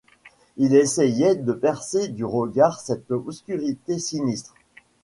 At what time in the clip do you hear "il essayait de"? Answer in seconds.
0.57-1.53